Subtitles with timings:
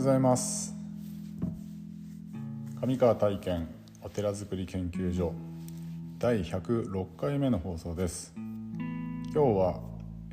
[0.00, 0.74] ございます。
[2.80, 3.68] 上川体験
[4.00, 5.34] お寺づくり研究所
[6.18, 8.32] 第106回目の放送です。
[8.34, 9.80] 今日は、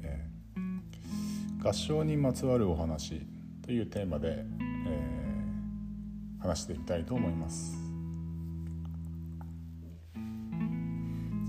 [0.04, 3.28] えー、合唱にまつわるお話
[3.62, 7.76] というテーマで、えー、話していきたいと思います。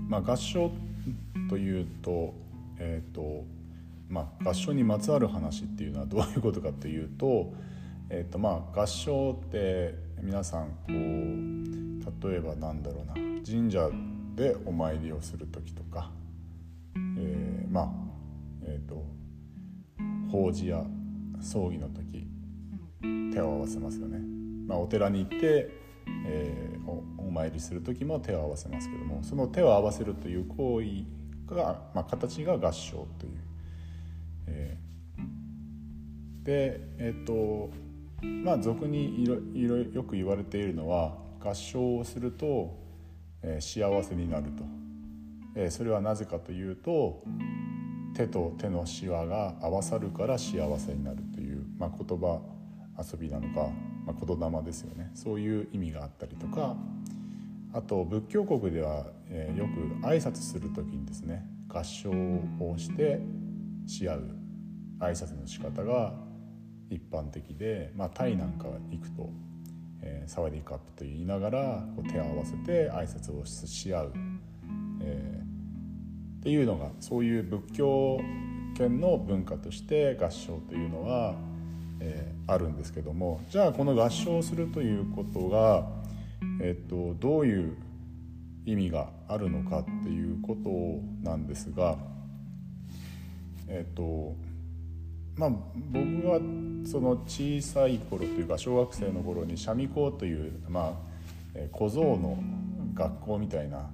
[0.09, 0.69] まあ合唱
[1.49, 2.33] というと
[2.79, 3.45] えっ、ー、と
[4.09, 7.53] まあ、合唱にまつわる話っていうのはどういうことかというと,、
[8.11, 13.13] えーとまあ、合唱って皆さんこう例えばなんだろうな
[13.45, 13.89] 神社
[14.35, 16.11] でお参りをする時とか、
[16.95, 17.89] えー、まあ
[18.63, 19.05] えっ、ー、と
[20.31, 20.83] 法事や
[21.39, 22.27] 葬儀の時
[23.31, 24.19] 手を合わせますよね。
[24.67, 25.69] まあ、お寺に行って、
[26.27, 33.31] えー、お参りする時も手を合わせますけどもその手を合わせるという行為が、まあ、形が合唱という
[34.47, 37.69] えー、でえっ、と
[38.21, 42.77] まあ俗にいろいろよく言われているのは合唱をすると、
[43.41, 44.63] えー、幸せになると、
[45.55, 47.23] えー、それはなぜかというと
[48.15, 52.41] 手と手のしわが合わさるから幸せになるという、まあ、言葉
[52.97, 53.69] 遊びなのか、
[54.05, 55.11] まあ、言霊ですよね。
[55.13, 56.75] そういう意味があったりとか
[57.71, 63.21] あと仏教国では、えー、よく挨拶する時にですね合唱をして
[63.85, 64.35] し合う
[64.99, 66.13] 挨拶の仕方が
[66.89, 69.29] 一般的で、まあ、タイなんか行くと、
[70.01, 74.13] えー、サワディーカップと言いながらこう手を合わせて挨拶をし合う、
[75.01, 78.19] えー、っていうのがそういう仏教
[78.77, 81.35] 圏の文化として合唱というのは、
[81.99, 85.87] えー、あるんですけどもじゃあこの合唱するということが、
[86.61, 87.77] えーと、どういう
[88.65, 91.97] 意味があるのかっていうことなんですが
[93.67, 94.35] えっ、と
[95.35, 96.39] まあ、僕は
[96.85, 100.99] その小さい頃というか小学生の頃に三味校という、ま
[101.55, 102.37] あ、小僧の
[102.93, 103.89] 学校みたいな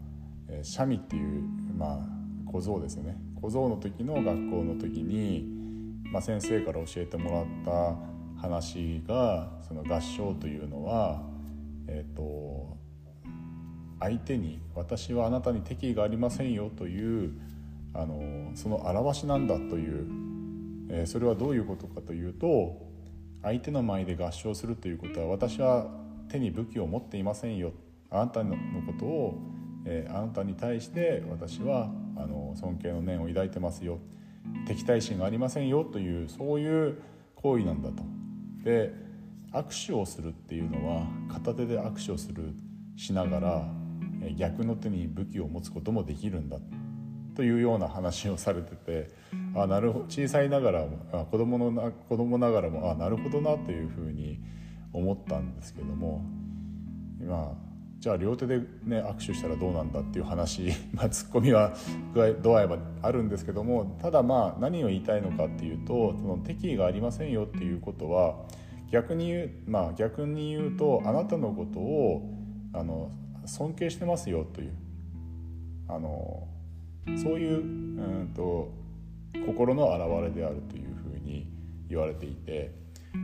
[0.63, 1.43] 三味っていう、
[1.77, 3.17] まあ、小僧ですよね。
[3.41, 5.45] 小僧の時の学校の時に、
[6.11, 11.21] まあ、先生から教えてもらった話がその合唱というのは、
[11.87, 12.77] えーと、
[13.99, 17.33] 相手に「私はあなたに敵意がありませんよ」という
[17.93, 20.24] あのその表しなんだという
[20.89, 22.81] えそれはどういうことかというと
[23.41, 25.87] 相手の前で合唱するということは私は
[26.29, 27.73] 手に武器を持っていませんよ。
[28.09, 29.39] あなたのことを、
[29.85, 33.99] えあなたに対して私はあの尊敬の念を抱いてますよ。
[34.67, 35.83] 敵対心がありませんよ。
[35.83, 36.97] というそういう
[37.35, 38.03] 行為なんだと。
[38.63, 38.93] で
[39.51, 42.53] 握手をするっていうのは片手で握手をする
[42.95, 43.67] しながら
[44.35, 46.57] 逆の手に武器を持つこともできるんだ。
[47.35, 49.11] というような話をされてて
[49.55, 54.39] あなるほ小さいながらもあ子供のな子供ながらもあなるほどなというふうに
[54.91, 56.23] 思ったんですけども
[57.19, 57.55] 今
[57.99, 61.73] じゃあ両手で、ね、握手したらどうなんだっていう話、 まあ、ツッコミは
[62.43, 68.45] 度合いはあるんですけどもただまあ何を言いたいのかっていうとその敵意がありませんよっていうことは
[68.91, 72.29] 逆に言う,、まあ、逆に言うとあなたのことを
[72.73, 73.09] あの
[73.45, 74.73] 尊敬してますよという
[75.87, 76.47] あの
[77.15, 78.84] そういううんと
[79.45, 81.51] 心の表れであるというふうに
[81.89, 82.73] 言われていて、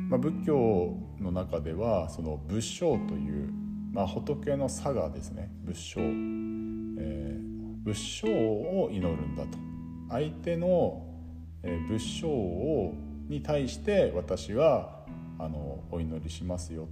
[0.09, 3.49] まあ、仏教の中ではその仏性という、
[3.91, 5.51] まあ、仏の差がですね。
[5.63, 9.57] 仏性、えー、仏性を祈るんだと。
[10.09, 11.05] 相手の、
[11.63, 12.93] え、仏性を
[13.27, 15.05] に対して私は
[15.39, 16.87] あのお祈りしますよ。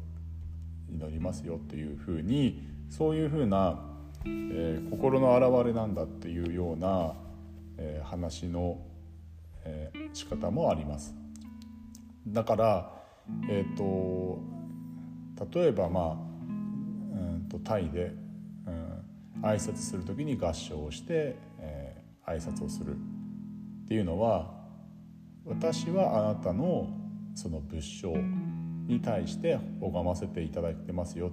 [0.89, 3.89] 祈りますよというふうにそういうふうな
[4.25, 7.13] えー、心の表れなんだっていうような、
[7.77, 8.77] えー、話の、
[9.69, 11.15] えー、仕方もあります。
[12.27, 12.91] だから、
[13.49, 14.39] えーと、
[15.53, 18.13] 例えばまあうんとタイで、
[18.67, 24.51] うん、挨拶する時に合唱をして、えー、挨拶をするっていうのは
[25.45, 26.89] 私はあなたの
[27.35, 28.13] その仏性
[28.87, 31.31] に対して拝ませていただいてますよ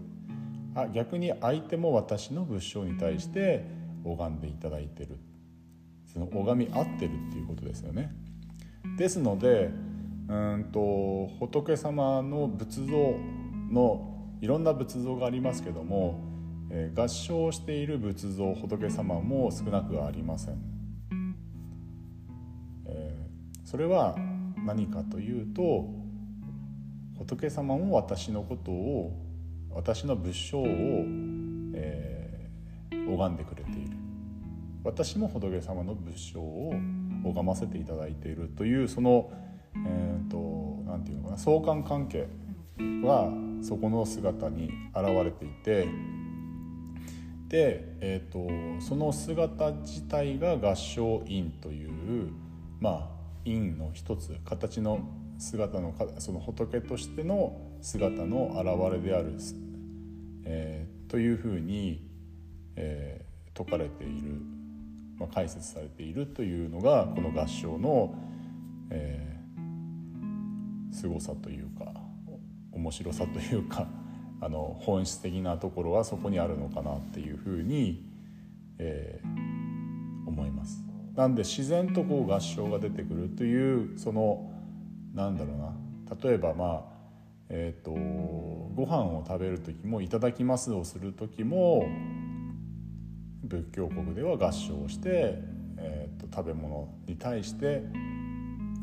[0.74, 3.64] あ逆に相手も私の仏性に対して
[4.04, 5.18] 拝んでいただいてる
[6.06, 8.10] その拝み合ってるっていうことですよね。
[8.96, 9.70] ですので
[10.28, 13.14] うんと仏様の仏像
[13.70, 16.20] のいろんな仏像がありますけども、
[16.70, 20.76] えー、合唱している仏像仏様も少なくありません。
[22.87, 24.16] えー、それは
[24.64, 25.88] 何かというと
[27.19, 29.12] 仏様も私のことを
[29.70, 30.64] 私の仏性を、
[31.75, 33.96] えー、拝んでくれている
[34.82, 36.72] 私も仏様の仏性を
[37.31, 39.32] 拝ませていただいているというその
[39.84, 42.28] えーと、なんていうのかな相関関係
[43.02, 43.31] は
[43.62, 45.88] そこの姿に現れていて
[47.49, 52.31] で、えーと、その姿自体が合唱院という
[52.81, 53.08] まあ
[53.44, 55.00] 院の一つ形の
[55.38, 59.37] 姿のその仏としての姿の現れである、
[60.44, 62.08] えー、というふうに、
[62.75, 64.40] えー、説かれている、
[65.18, 68.14] まあ、解説されているというのがこの合唱の、
[68.90, 71.92] えー、凄さというか
[72.72, 73.88] 面白さというか
[74.40, 78.04] あの本質的なところはそこにあるのかなっていうふうに、
[78.78, 80.84] えー、思います。
[81.14, 84.50] なんで自然とこう合唱が出てくるというその
[85.14, 85.72] なんだろうな
[86.22, 86.96] 例えばまあ
[87.48, 91.86] えーと、ご飯を食べる時も「いただきます」をする時も
[93.46, 95.38] 仏教国では合唱をして、
[95.78, 97.82] えーと、食べ物に対して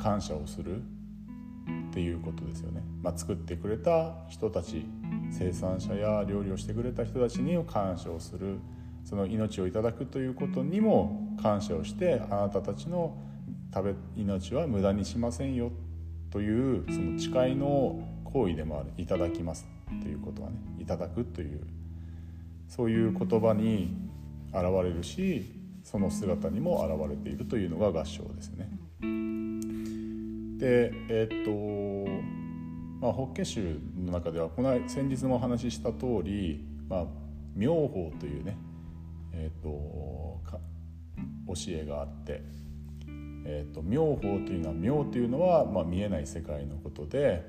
[0.02, 2.82] 感謝をするっていうことですよね。
[3.02, 4.86] まあ、作ってくれた人たち
[5.32, 8.60] 生産者や料理をしてくれた人たちに感謝をする
[9.04, 13.18] その命をいただくということにも感謝をしてあなたたちの
[13.74, 15.72] 食べ命は無駄にしませんよ
[16.32, 19.68] というその誓いの行為でもある「いただきます」
[20.02, 21.62] ということはね「いただく」という
[22.68, 23.96] そういう言葉に
[24.54, 25.46] 現れるし
[25.84, 28.70] その姿にも現れているというのが合唱ですね。
[30.60, 32.34] でえー、っと
[33.04, 37.06] まあ、法華宗の中ではこの先日もお話しした通り、まあ、
[37.54, 38.58] 妙法というね、
[39.34, 40.40] えー、っと
[41.48, 42.42] 教えがあって、
[43.46, 47.46] えー、と妙法というのは妙というのは、まあ、見えない世界のことで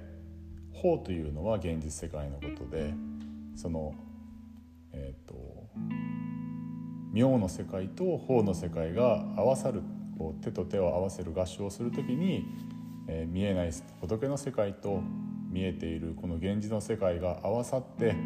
[0.72, 2.92] 法というのは現実世界のことで
[3.54, 3.94] その
[4.92, 5.34] えっ、と
[7.14, 9.82] 妙の世界と法の世界が合わさる
[10.18, 12.44] こう手と手を合わせる合唱をする時に、
[13.06, 13.70] えー、見えない
[14.00, 15.00] 仏の世界と
[15.48, 18.16] 見えているこの現実の世界が合わさって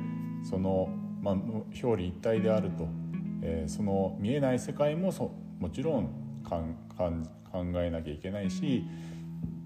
[0.43, 0.89] その、
[1.21, 2.89] まあ、表裏一体であると、
[3.43, 6.09] えー、その見えない世界もそもちろん
[6.43, 6.63] 考
[7.83, 8.85] えなきゃいけないし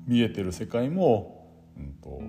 [0.09, 1.49] 見えてる世界も、
[1.79, 2.21] うんと、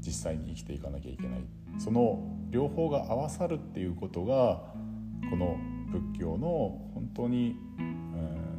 [0.00, 1.40] 実際に生きていかなきゃいけない。
[1.78, 4.62] その両方が合わさるっていうことが
[5.30, 5.56] この
[5.90, 7.82] 仏教の本当に、う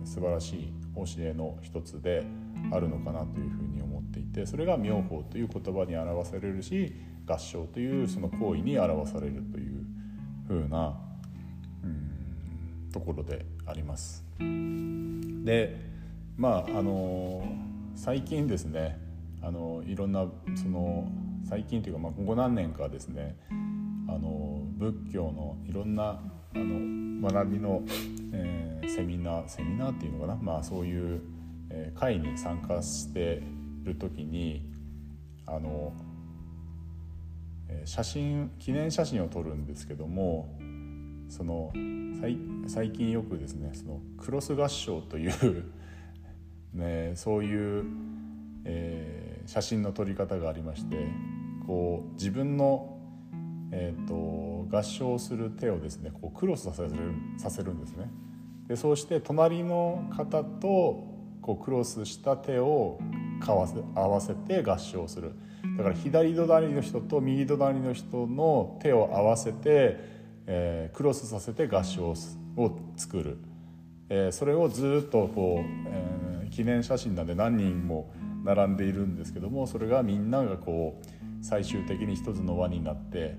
[0.04, 2.26] ん、素晴らしい教えの一つで
[2.72, 6.94] あるのかなというふうに思っていてそれが妙法という言葉に表されるし
[7.26, 9.86] 合唱というその行為に表されるという
[10.48, 10.98] ふうな、
[12.92, 14.24] ところであります。
[14.40, 15.80] で
[16.38, 17.44] まああの
[17.96, 19.00] 最近ですね
[19.42, 21.08] あのいろんなその
[21.44, 23.38] 最近というか、まあ、ここ何年かですね
[24.08, 26.20] あの仏教のいろんな
[26.56, 27.84] あの学びの、
[28.34, 31.22] えー、セミナーセミナーっていうのかな、まあ、そういう、
[31.70, 33.42] えー、会に参加して
[33.84, 34.70] る時に
[35.46, 35.94] あの、
[37.68, 40.58] えー、写真記念写真を撮るんですけども
[41.30, 41.72] その
[42.68, 45.66] 最近よくですねそのクロス合唱という
[46.74, 47.86] ね、そういう、
[48.64, 51.08] えー、写真の撮り方がありまして
[51.66, 52.99] こう自分の、
[53.72, 56.90] えーと、合唱する手をですねこうクロスさせる
[57.38, 58.10] させるんですね。
[58.68, 61.08] でそうして隣の方と
[61.42, 63.00] こうクロスした手を
[63.46, 65.34] 合わせ合わせて合唱する
[65.78, 69.98] だから左隣の人と右隣の人の手を合わせて、
[70.46, 72.14] えー、クロスさせて合唱
[72.56, 73.38] を作る、
[74.10, 81.06] えー、それをずっとこう、えー、記念写真なんで何人も並んでいるんですけどもそれがみんながこう
[81.42, 83.38] 最終的に一つの輪になって、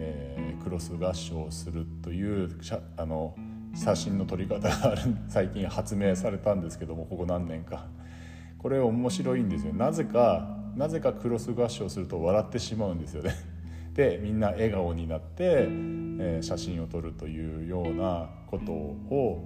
[0.00, 2.50] えー、クロス合唱するという
[2.96, 3.36] あの
[3.74, 4.96] 写真の撮り方が
[5.28, 7.86] 最近発明されたんですけどもここ何年か。
[8.58, 13.32] これ面白いんですよなぜかなぜかクロス合唱すると笑ってしまうんですよね。
[13.94, 19.44] でみんな笑顔になって、えー、写真を撮るというようなことを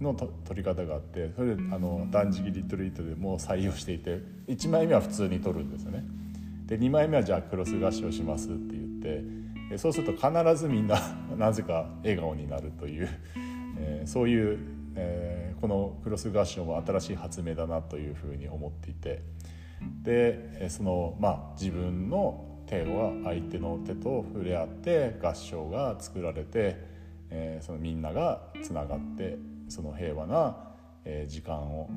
[0.00, 6.04] の撮り方があってそれであの断食リトリートでも採用していて1枚目は普通に撮るんですよね。
[6.66, 9.22] で2枚目はじゃあクロス合唱しますって言って
[9.76, 10.98] そうすると必ずみんな
[11.36, 13.08] なぜか笑顔になるという、
[13.78, 14.58] えー、そういう、
[14.94, 19.22] えー、このクロス合唱も新しい発明だなというふうに思っていて
[20.02, 26.76] でそのまあ自分の手は相手の手と触れ合って合唱が作られて、
[27.30, 29.36] えー、そのみんながつながって
[29.68, 30.56] その平和な、
[31.04, 31.88] え、時間を、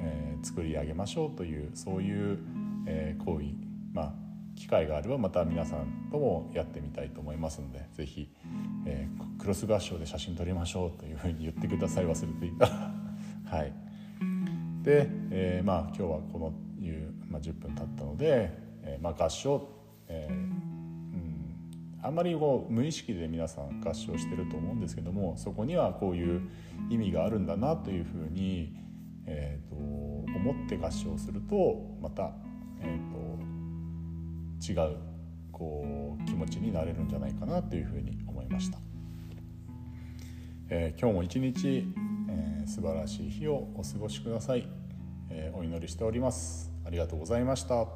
[0.00, 2.38] えー、作り上げましょうというそういう、
[2.86, 4.14] えー、行為まあ、
[4.56, 8.30] 機会があればまた皆さんともやってみたいと思いますので是非、
[8.86, 12.94] えー、クロス合唱で写真撮りましょうというふうに言ってください忘れていたら
[13.58, 13.72] はい。
[14.82, 18.50] で、えー、まあ今日はこのいう、まあ、10分経ったので、
[18.82, 19.68] えー、まあ合唱、
[20.08, 20.70] えー、うん
[22.02, 26.40] あんまりこう無意識で皆さん合唱してると思うんですけどもそこにはこういう
[26.88, 28.74] 意味があるんだなというふうに、
[29.26, 32.32] えーと、思って合唱するとまた、
[32.80, 33.18] えーと、
[34.60, 34.96] 違う
[35.52, 38.78] こう気持ちになれるんじゃないかなというふうに思いました。
[40.68, 41.92] えー、今日も一日、
[42.28, 44.68] えー、素晴らしい日をお過ごしください、
[45.28, 46.70] えー、お祈りしております。
[46.84, 47.86] ありがとうございました。